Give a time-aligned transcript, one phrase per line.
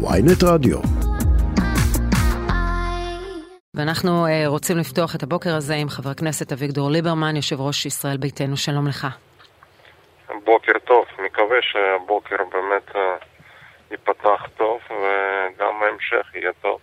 [0.00, 0.78] ויינט רדיו.
[3.74, 8.16] ואנחנו uh, רוצים לפתוח את הבוקר הזה עם חבר הכנסת אביגדור ליברמן, יושב ראש ישראל
[8.16, 9.06] ביתנו, שלום לך.
[10.44, 12.98] בוקר טוב, מקווה שהבוקר באמת uh,
[13.90, 16.80] ייפתח טוב וגם ההמשך יהיה טוב.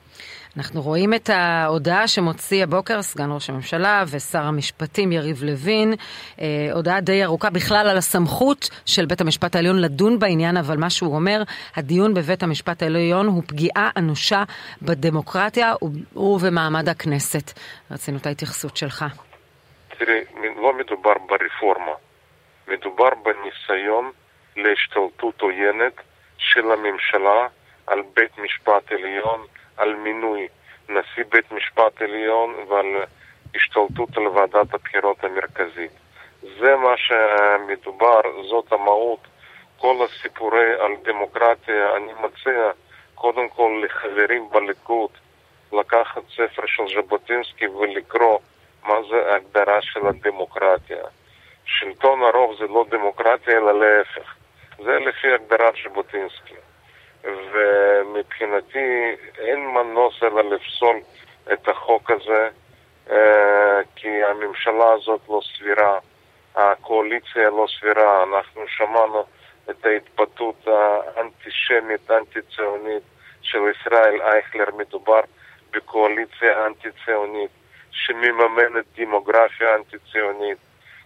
[0.58, 5.94] אנחנו רואים את ההודעה שמוציא הבוקר סגן ראש הממשלה ושר המשפטים יריב לוין,
[6.42, 10.90] אה, הודעה די ארוכה בכלל על הסמכות של בית המשפט העליון לדון בעניין, אבל מה
[10.90, 11.44] שהוא אומר,
[11.76, 14.44] הדיון בבית המשפט העליון הוא פגיעה אנושה
[14.82, 15.74] בדמוקרטיה
[16.16, 17.60] ובמעמד הכנסת.
[17.92, 19.06] רצינו את ההתייחסות שלך.
[19.98, 20.22] תראי,
[20.62, 21.92] לא מדובר ברפורמה,
[22.68, 24.12] מדובר בניסיון
[24.56, 25.94] להשתלטות עוינת
[26.38, 27.48] של הממשלה
[27.88, 29.42] על בית משפט עליון,
[29.78, 30.48] על מינוי
[30.90, 33.04] נשיא בית משפט עליון ועל
[33.56, 35.92] השתלטות על ועדת הבחירות המרכזית.
[36.42, 39.20] זה מה שמדובר, זאת המהות.
[39.78, 42.72] כל הסיפורי על דמוקרטיה, אני מציע
[43.16, 45.10] קודם כל לחברים בליכוד
[45.74, 48.40] לקחת ספר של ז'בוטינסקי ולקרוא
[48.84, 51.04] מה זה ההגדרה של הדמוקרטיה.
[51.66, 54.36] שלטון הרוב זה לא דמוקרטיה אלא להפך.
[54.78, 56.56] זה לפי הגדרת ז'בוטינסקי.
[57.26, 60.96] ומבחינתי אין מנוס אלא לפסול
[61.54, 62.50] את החוק הזה,
[63.12, 66.00] אה, כי הממשלה הזאת לא סבירה,
[66.56, 68.24] הקואליציה לא סבירה.
[68.24, 69.24] אנחנו שמענו
[69.70, 73.04] את ההתבטאות האנטישמית, אנטי-ציונית
[73.42, 74.76] של ישראל אייכלר.
[74.78, 75.22] מדובר
[75.72, 77.52] בקואליציה אנטי-ציונית
[77.92, 80.58] שמממנת דמוגרפיה אנטי-ציונית.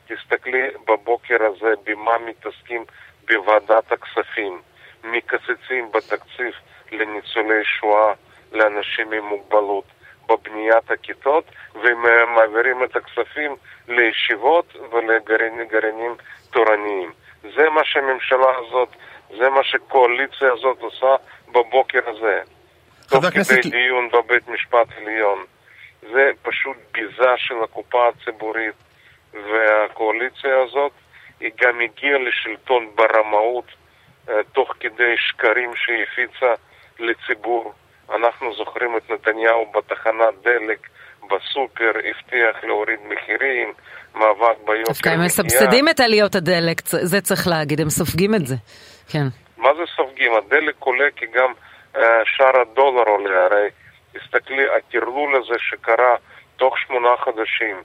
[0.07, 2.85] תסתכלי בבוקר הזה במה מתעסקים
[3.27, 4.61] בוועדת הכספים.
[5.03, 6.53] מקצצים בתקציב
[6.91, 8.13] לניצולי שואה,
[8.51, 9.85] לאנשים עם מוגבלות,
[10.29, 11.43] בבניית הכיתות,
[11.75, 13.55] ומעבירים את הכספים
[13.87, 16.15] לישיבות ולגרעינים
[16.51, 17.11] תורניים.
[17.55, 18.89] זה מה שהממשלה הזאת,
[19.37, 21.15] זה מה שהקואליציה הזאת עושה
[21.47, 22.41] בבוקר הזה.
[23.09, 25.45] תוך כדי דיון בבית משפט עליון.
[26.01, 28.75] זה פשוט ביזה של הקופה הציבורית,
[29.33, 30.91] והקואליציה הזאת
[31.39, 33.73] היא גם הגיעה לשלטון ברמאות אה,
[34.53, 36.53] תוך כדי שקרים שהיא הפיצה
[36.99, 37.73] לציבור.
[38.15, 40.87] אנחנו זוכרים את נתניהו בתחנת דלק,
[41.23, 43.73] בסופר, הבטיח להוריד מחירים,
[44.15, 44.83] מאבק ביוקר מחיה.
[44.85, 48.55] דווקא הם מסבסדים את עליות הדלק, זה צריך להגיד, הם סופגים את זה,
[49.11, 49.27] כן.
[49.57, 50.31] מה זה סופגים?
[50.33, 51.53] הדלק עולה כי גם
[51.95, 53.69] uh, שער הדולר עולה, הרי
[54.13, 56.15] תסתכלי, הטרלול הזה שקרה
[56.55, 57.83] תוך שמונה חודשים.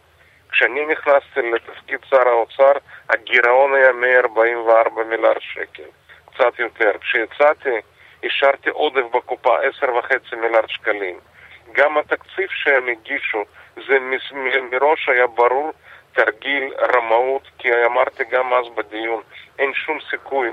[0.51, 2.73] כשאני נכנסתי לתפקיד שר האוצר,
[3.11, 5.91] הגירעון היה 144 מיליארד שקל.
[6.35, 6.91] קצת יותר.
[7.01, 7.81] כשיצאתי,
[8.25, 11.19] השארתי עודף בקופה 10.5 מיליארד שקלים.
[11.73, 13.45] גם התקציב שהם הגישו,
[13.77, 13.99] זה
[14.71, 15.73] מראש היה ברור
[16.13, 19.23] תרגיל רמאות, כי אמרתי גם אז בדיון,
[19.59, 20.51] אין שום סיכוי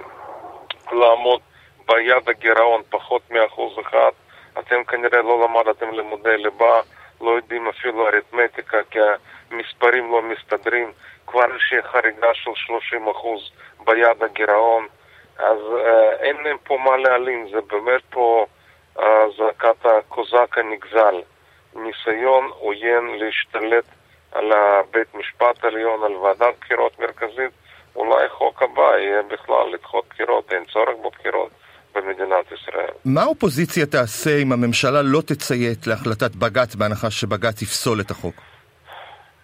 [0.91, 1.41] לעמוד
[1.85, 4.11] ביד הגירעון פחות מאחוז אחד.
[4.59, 6.81] אתם כנראה לא למדתם לימודי ליבה,
[7.21, 8.99] לא יודעים אפילו אריתמטיקה, כי
[9.51, 10.91] המספרים לא מסתדרים.
[11.27, 13.51] כבר יש חריגה של 30 אחוז
[13.85, 14.87] ביד הגירעון.
[15.41, 18.45] אז אה, אין להם פה מה להלין, זה באמת פה
[18.99, 21.21] אה, זעקת הקוזק הנגזל.
[21.75, 23.85] ניסיון עוין להשתלט
[24.31, 24.51] על
[24.91, 27.51] בית משפט עליון, על ועדת בחירות מרכזית,
[27.95, 31.51] אולי חוק הבא יהיה בכלל לדחות בחירות, אין צורך בבחירות
[31.95, 32.93] במדינת ישראל.
[33.05, 38.35] מה האופוזיציה תעשה אם הממשלה לא תציית להחלטת בג"ץ בהנחה שבג"ץ יפסול את החוק?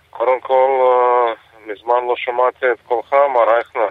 [0.10, 0.67] קודם כל,
[1.88, 3.90] מזמן לא שמעתי את קולך, מר אייכנר.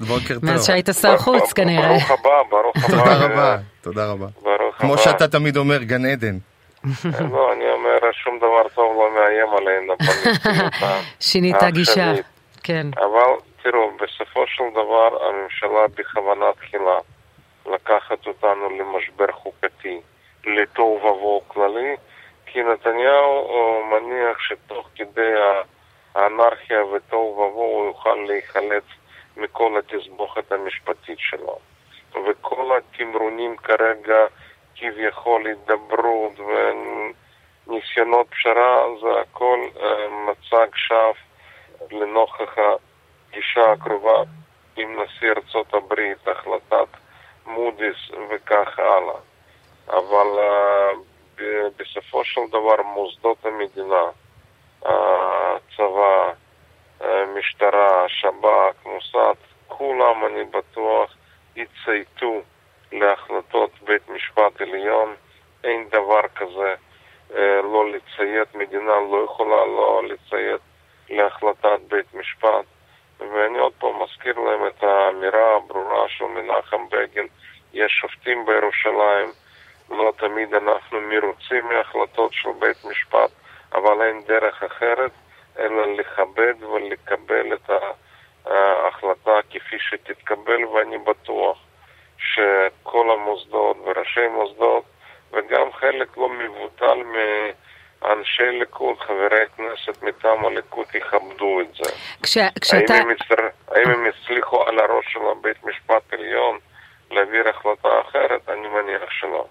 [0.08, 0.44] בוקר טוב.
[0.44, 1.88] מאז שהיית שר חוץ כנראה.
[1.88, 2.86] ברוך הבא, ברוך הבא.
[2.88, 4.26] תודה רבה, תודה רבה.
[4.78, 6.38] כמו שאתה תמיד אומר, גן עדן.
[7.04, 9.94] לא, אני אומר, שום דבר טוב לא מאיים עלינו.
[11.30, 12.12] שינית גישה,
[12.62, 12.86] כן.
[12.96, 13.30] אבל
[13.62, 16.98] תראו, בסופו של דבר הממשלה בכוונה תחילה
[17.66, 20.00] לקחת אותנו למשבר חוקתי,
[20.46, 21.96] לתוהו ובוהו כללי,
[22.46, 25.32] כי נתניהו מניח שתוך כדי
[26.14, 28.84] האנרכיה ותוהו ובוהו הוא יוכל להיחלץ
[29.36, 31.58] מכל התסבוכת המשפטית שלו.
[32.26, 34.26] וכל התמרונים כרגע,
[34.74, 36.32] כביכול הידברות
[37.66, 41.12] וניסיונות פשרה, זה הכל אה, מצג שווא
[41.90, 44.22] לנוכח הפגישה הקרובה
[44.76, 46.88] עם נשיא ארצות הברית, החלטת
[47.46, 49.18] מודי'ס וכך הלאה.
[49.88, 51.42] אבל uh,
[51.76, 54.04] בסופו של דבר מוסדות המדינה
[55.78, 56.32] הצבא,
[57.38, 59.34] משטרה, שב"כ, מוסד,
[59.68, 61.16] כולם, אני בטוח,
[61.56, 62.40] יצייתו
[62.92, 65.14] להחלטות בית משפט עליון.
[65.64, 66.74] אין דבר כזה
[67.62, 70.60] לא לציית, מדינה לא יכולה לא לציית
[71.10, 72.64] להחלטת בית משפט.
[73.18, 77.26] ואני עוד פעם מזכיר להם את האמירה הברורה של מנחם בגין,
[77.72, 79.28] יש שופטים בירושלים,
[79.90, 83.30] לא תמיד אנחנו מרוצים מהחלטות של בית משפט,
[83.72, 85.10] אבל אין דרך אחרת
[85.58, 87.70] אלא לכבד ולקבל את
[88.46, 91.58] ההחלטה כפי שתתקבל, ואני בטוח
[92.18, 94.84] שכל המוסדות וראשי מוסדות
[95.32, 101.92] וגם חלק לא מבוטל מאנשי ליכוד, חברי כנסת מטעם הליכוד יכבדו את זה.
[102.22, 102.94] כש, כשאתה...
[102.94, 103.42] האם הם, יצר...
[103.68, 106.58] האם הם הצליחו על הראש של הבית משפט עליון
[107.10, 108.48] להעביר החלטה אחרת?
[108.48, 109.46] אני מניח שלא.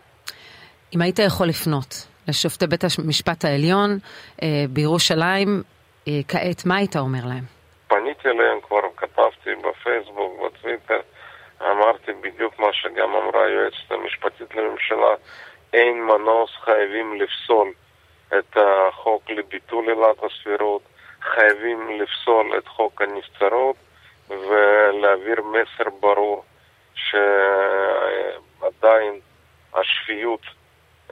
[0.95, 3.99] אם היית יכול לפנות לשופטי בית המשפט העליון
[4.43, 5.63] אה, בירושלים,
[6.27, 7.43] כעת, מה היית אומר להם?
[7.87, 10.99] פניתי אליהם כבר, כתבתי בפייסבוק, בטוויטר,
[11.61, 15.15] אמרתי בדיוק מה שגם אמרה היועצת המשפטית לממשלה,
[15.73, 17.71] אין מנוס, חייבים לפסול
[18.27, 20.81] את החוק לביטול עילת הסבירות,
[21.21, 23.75] חייבים לפסול את חוק הנבצרות
[24.29, 26.43] ולהעביר מסר ברור
[26.95, 27.19] שעדיין
[29.73, 30.41] השפיות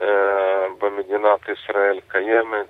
[0.02, 2.66] אה, במדינת ישראל קיימת,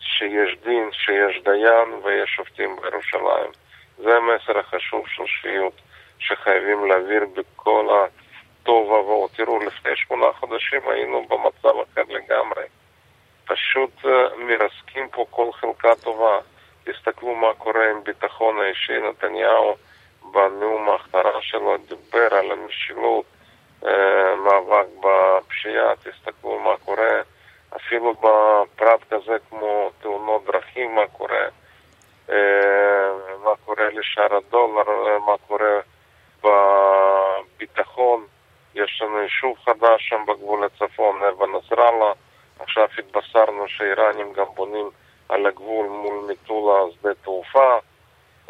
[0.00, 3.50] שיש דין, שיש דיין ויש שופטים בירושלים.
[3.98, 5.80] זה המסר החשוב של שפיות
[6.18, 9.28] שחייבים להעביר בכל הטוב ובוהו.
[9.28, 12.64] תראו, לפני שמונה חודשים היינו במצב אחר לגמרי.
[13.44, 16.38] פשוט אה, מרסקים פה כל חלקה טובה.
[16.84, 18.98] תסתכלו מה קורה עם ביטחון האישי.
[18.98, 19.76] נתניהו
[20.32, 23.24] בנאום ההכתרה שלו דיבר על המשילות,
[23.86, 27.22] אה, מאבק בפשיעה, תסתכלו מה קורה.
[27.76, 31.44] אפילו בפרט כזה כמו תאונות דרכים, מה קורה,
[32.30, 33.12] אה,
[33.44, 35.80] מה קורה לשער הדולר, מה קורה
[36.44, 38.26] בביטחון.
[38.74, 42.12] יש לנו יישוב חדש שם בגבול הצפון, נבע נסראללה.
[42.58, 44.90] עכשיו התבשרנו שהאיראנים גם בונים
[45.28, 47.78] על הגבול מול מטולה שדה תעופה.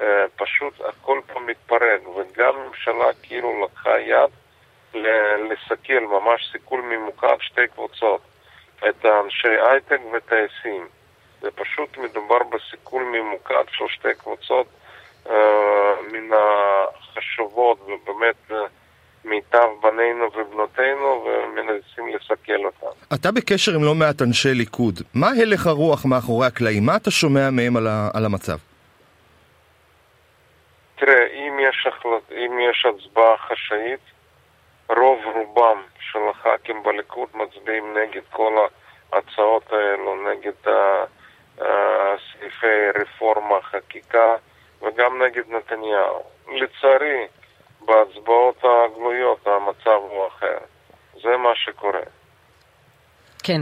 [0.00, 4.30] אה, פשוט הכל פה מתפרק, וגם הממשלה כאילו לקחה יד
[5.50, 8.20] לסכל, ממש סיכול ממוקד שתי קבוצות.
[9.26, 10.88] את האנשי הייטק וטייסים.
[11.40, 14.66] זה פשוט מדובר בסיכול ממוקד של שתי קבוצות
[15.30, 15.34] אה,
[16.12, 18.56] מן החשובות ובאמת אה,
[19.24, 23.14] מיטב בנינו ובנותינו ומנסים לסכל אותם.
[23.14, 24.94] אתה בקשר עם לא מעט אנשי ליכוד.
[25.14, 26.86] מה הלך הרוח מאחורי הקלעים?
[26.86, 28.56] מה אתה שומע מהם על, ה- על המצב?
[30.96, 32.32] תראה, אם יש, החלט...
[32.32, 34.00] אם יש הצבעה חשאית,
[34.88, 38.52] רוב רובם של הח"כים בליכוד מצביעים נגד כל
[39.12, 40.52] ההצעות האלו, נגד
[42.32, 44.34] סעיפי רפורמה, חקיקה
[44.82, 46.22] וגם נגד נתניהו.
[46.48, 47.26] לצערי,
[47.80, 50.58] בהצבעות הגלויות המצב הוא אחר.
[51.22, 52.00] זה מה שקורה.
[53.44, 53.60] כן.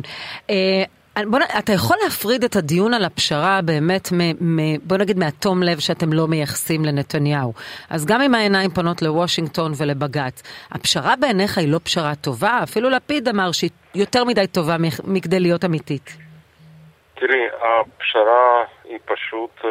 [1.17, 4.21] אה, בוא, אתה יכול להפריד את הדיון על הפשרה באמת, מ,
[4.57, 7.53] מ, בוא נגיד מהתום לב שאתם לא מייחסים לנתניהו.
[7.91, 12.61] אז גם אם העיניים פונות לוושינגטון ולבג"ץ, הפשרה בעיניך היא לא פשרה טובה?
[12.63, 16.17] אפילו לפיד אמר שהיא יותר מדי טובה מכדי להיות אמיתית.
[17.15, 19.67] תראי, הפשרה היא פשוט uh,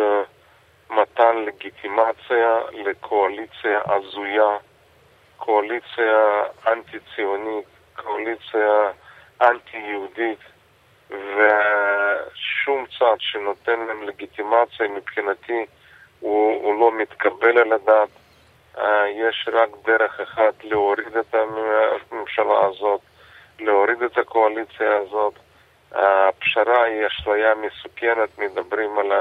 [0.90, 4.58] מתן לגיטימציה לקואליציה הזויה,
[5.38, 8.92] קואליציה אנטי-ציונית, קואליציה
[9.42, 10.53] אנטי-יהודית.
[11.14, 15.66] ושום צד שנותן להם לגיטימציה מבחינתי
[16.20, 18.10] הוא, הוא לא מתקבל על הדעת.
[18.78, 23.02] אה, יש רק דרך אחת להוריד את הממשלה הזאת,
[23.60, 25.34] להוריד את הקואליציה הזאת.
[25.92, 29.12] הפשרה היא אשליה מסוכנת, מדברים על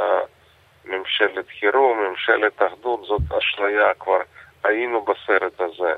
[0.84, 4.20] ממשלת חירום, ממשלת אחדות, זאת אשליה כבר.
[4.64, 5.94] היינו בסרט הזה.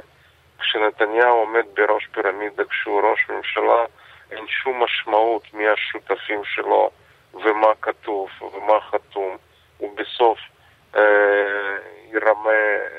[0.59, 3.85] כשנתניהו עומד בראש פירמידה, כשהוא ראש ממשלה,
[4.31, 6.91] אין שום משמעות מי השותפים שלו
[7.35, 9.37] ומה כתוב ומה חתום.
[9.79, 10.39] הוא בסוף
[10.97, 11.77] אה,
[12.13, 12.51] ירמה,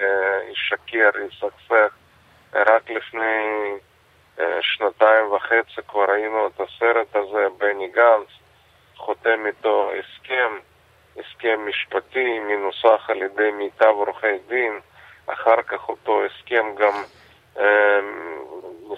[0.01, 1.95] אה, ישקר, יסכסך.
[2.53, 3.73] רק לפני
[4.39, 8.27] אה, שנתיים וחצי כבר ראינו את הסרט הזה, בני גנץ
[8.95, 10.57] חותם איתו הסכם,
[11.17, 14.79] הסכם משפטי מנוסח על ידי מיטב עורכי דין,
[15.25, 17.03] אחר כך אותו הסכם גם
[17.57, 17.99] אה,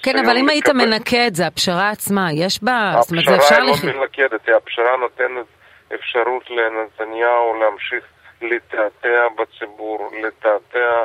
[0.04, 3.56] כן, אבל אם היית מנקה את זה, הפשרה עצמה, יש בה, זאת אומרת, זה אפשר...
[3.56, 5.46] הפשרה היא לא מנקדת, הפשרה נותנת
[5.94, 8.04] אפשרות לנתניהו להמשיך
[8.42, 11.04] לתעתע בציבור, לתעתע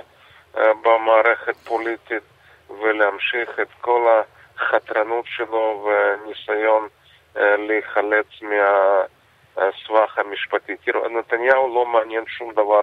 [0.56, 2.22] אה, במערכת פוליטית
[2.80, 4.20] ולהמשיך את כל
[4.56, 6.88] החתרנות שלו וניסיון
[7.36, 10.76] אה, להיחלץ מהסבך המשפטי.
[10.84, 12.80] תראו, נתניהו לא מעניין שום דבר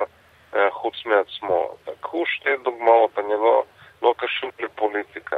[0.55, 1.69] אה, חוץ מעצמו.
[2.01, 3.63] קחו שתי דוגמאות, אני לא,
[4.01, 5.37] לא קשור לפוליטיקה.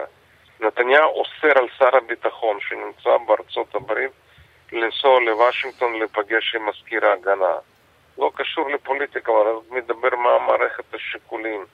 [0.62, 4.12] נתניהו אוסר על שר הביטחון שנמצא בארצות הברית
[4.72, 7.56] לנסוע לוושינגטון להיפגש עם מזכיר ההגנה.
[8.18, 11.66] לא קשור לפוליטיקה, אבל מדבר מה מערכת השיקולים.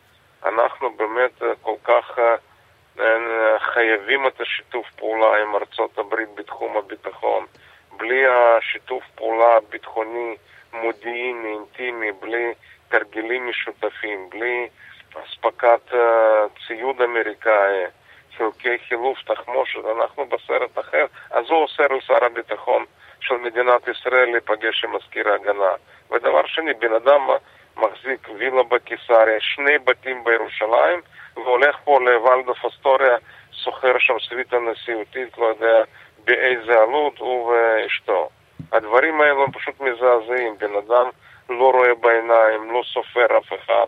[0.46, 2.20] אנחנו באמת אה, כל כך
[3.00, 7.46] אה, חייבים את השיתוף פעולה עם ארצות הברית בתחום הביטחון.
[7.98, 10.36] בלי השיתוף פעולה הביטחוני,
[10.74, 12.54] מודיעיני, אינטימי, בלי
[12.90, 14.68] תרגילים משותפים, בלי
[15.14, 15.94] אספקת
[16.68, 17.86] ציוד אמריקאי,
[18.38, 21.06] חלקי חילוף תחמושת, אנחנו בסרט אחר.
[21.32, 22.86] אז הוא אוסר על שר הביטחון
[23.20, 25.72] של מדינת ישראל להיפגש עם מזכיר ההגנה.
[26.12, 27.28] ודבר שני, בן אדם
[27.78, 31.02] מחזיק וילה בקיסריה, שני בתים בירושלים,
[31.36, 33.18] והולך פה לוולדוף אסטוריה,
[33.52, 35.84] שוכר שם סוויטה נשיאותית, לא יודע
[36.26, 38.30] באיזה עלות, הוא ואשתו.
[38.72, 41.10] הדברים האלו הם פשוט מזעזעים, בן אדם
[41.50, 43.86] לא רואה בעיניים, לא סופר אף אחד,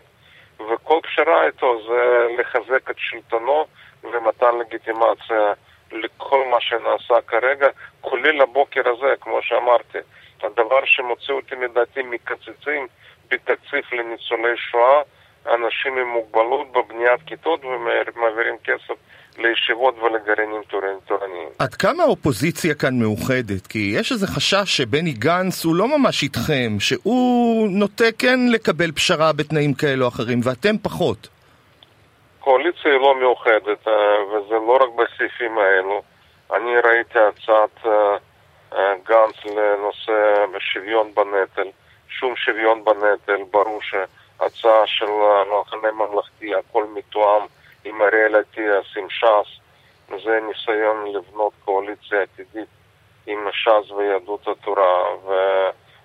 [0.68, 3.66] וכל פשרה איתו זה לחזק את שלטונו
[4.02, 5.52] ומתן לגיטימציה
[5.92, 7.68] לכל מה שנעשה כרגע,
[8.00, 9.98] כולל הבוקר הזה, כמו שאמרתי.
[10.42, 12.86] הדבר שמוציא אותי מדעתי מקצצים
[13.30, 15.02] בתקציב לניצולי שואה,
[15.46, 18.94] אנשים עם מוגבלות בבניית כיתות ומעבירים כסף
[19.40, 20.62] לישיבות ולגרעינים
[21.06, 21.48] תורניים.
[21.58, 23.66] עד כמה האופוזיציה כאן מאוחדת?
[23.66, 29.32] כי יש איזה חשש שבני גנץ הוא לא ממש איתכם, שהוא נוטה כן לקבל פשרה
[29.32, 31.28] בתנאים כאלו או אחרים, ואתם פחות.
[32.40, 36.02] קואליציה היא לא מאוחדת, אה, וזה לא רק בסעיפים האלו.
[36.52, 38.16] אני ראיתי הצעת אה,
[38.72, 41.68] אה, גנץ לנושא שוויון בנטל.
[42.08, 47.42] שום שוויון בנטל, ברור שהצעה של המחנה ממלכתי, הכל מתואם.
[47.84, 49.60] עם אריאל אטיאס, עם ש"ס,
[50.24, 52.68] זה ניסיון לבנות קואליציה עתידית
[53.26, 55.04] עם ש"ס ויהדות התורה,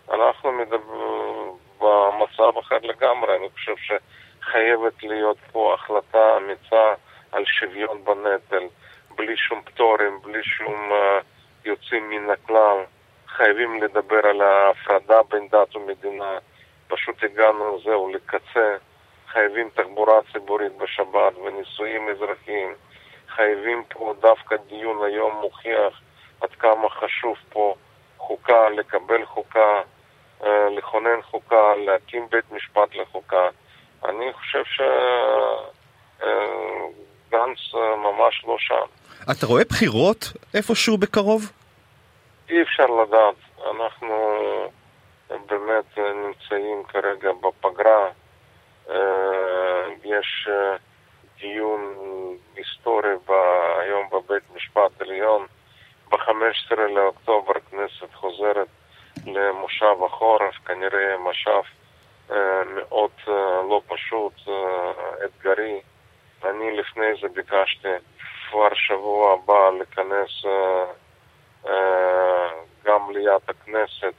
[0.08, 6.94] ואנחנו מדברים במצב אחר לגמרי, אני חושב שחייבת להיות פה החלטה אמיצה
[7.32, 8.64] על שוויון בנטל,
[9.16, 11.24] בלי שום פטורים, בלי שום uh,
[11.66, 12.78] יוצאים מן הכלל.
[13.28, 16.38] חייבים לדבר על ההפרדה בין דת ומדינה.
[16.88, 18.76] פשוט הגענו, זהו, לקצה.
[19.36, 22.74] חייבים תחבורה ציבורית בשבת ונישואים אזרחיים.
[23.36, 26.02] חייבים פה דווקא דיון היום מוכיח
[26.42, 27.76] עד כמה חשוב פה
[28.18, 29.82] חוקה, לקבל חוקה,
[30.44, 33.50] אה, לכונן חוקה, להקים בית משפט לחוקה.
[34.06, 34.64] אני חושב
[36.18, 38.86] שגנץ אה, ממש לא שם.
[39.32, 41.52] אתה רואה בחירות איפשהו בקרוב?
[42.50, 43.36] אי אפשר לדעת.
[43.72, 44.16] אנחנו
[45.48, 48.10] באמת נמצאים כרגע בפגרה.
[50.16, 50.76] אה, יש אה,
[51.40, 51.96] דיון
[52.56, 53.16] היסטורי
[53.80, 55.46] היום בבית משפט עליון.
[56.10, 58.68] ב-15 לאוקטובר הכנסת חוזרת
[59.26, 61.62] למושב החורף, כנראה מושב
[62.32, 63.12] אה, מאוד
[63.70, 64.34] לא פשוט,
[65.26, 65.82] אתגרי.
[66.44, 67.88] אני לפני זה ביקשתי
[68.50, 70.46] כבר שבוע הבא לכנס
[72.86, 74.14] גם מליאת הכנסת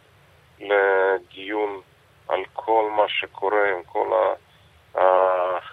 [0.60, 1.80] לדיון
[2.28, 4.34] על כל מה שקורה עם כל ה...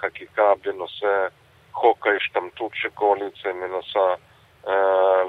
[0.03, 1.27] החקיקה בנושא
[1.71, 4.13] חוק ההשתמטות שקואליציה מנסה
[4.65, 4.69] uh,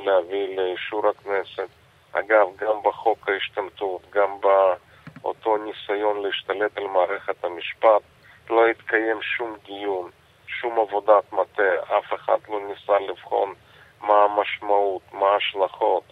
[0.04, 1.68] להביא לאישור הכנסת.
[2.12, 8.02] אגב, גם בחוק ההשתמטות, גם באותו ניסיון להשתלט על מערכת המשפט,
[8.50, 10.10] לא התקיים שום דיון,
[10.46, 13.54] שום עבודת מטה, אף אחד לא ניסה לבחון
[14.00, 16.04] מה המשמעות, מה ההשלכות.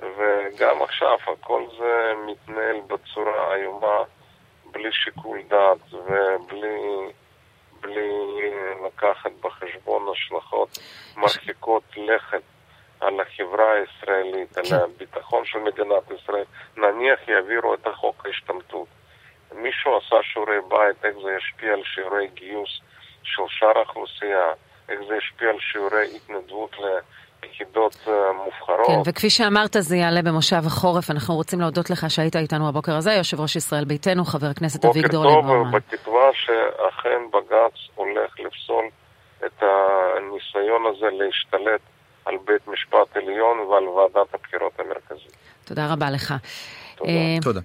[0.00, 4.02] וגם עכשיו הכל זה מתנהל בצורה איומה.
[4.72, 7.12] בלי שיקול דעת ובלי
[7.80, 8.10] בלי
[8.86, 10.78] לקחת בחשבון השלכות
[11.16, 12.42] מרחיקות לכת
[13.00, 14.74] על החברה הישראלית, כן.
[14.74, 16.44] על הביטחון של מדינת ישראל,
[16.76, 18.88] נניח יעבירו את החוק ההשתמטות.
[19.54, 22.80] מישהו עשה שיעורי בית, איך זה ישפיע על שיעורי גיוס
[23.22, 24.52] של שאר האוכלוסייה,
[24.88, 26.76] איך זה ישפיע על שיעורי התנדבות
[27.42, 28.86] יחידות אה, מובחרות.
[28.86, 31.10] כן, וכפי שאמרת, זה יעלה במושב החורף.
[31.10, 35.24] אנחנו רוצים להודות לך שהיית איתנו הבוקר הזה, יושב ראש ישראל ביתנו, חבר הכנסת אביגדור
[35.26, 35.48] ליברמן.
[35.48, 38.84] בוקר טוב, בתקווה שאכן בג"ץ הולך לפסול
[39.46, 41.80] את הניסיון הזה להשתלט
[42.24, 45.36] על בית משפט עליון ועל ועדת הבחירות המרכזית.
[45.64, 46.34] תודה רבה לך.
[46.96, 47.10] תודה.
[47.10, 47.56] אה, תודה.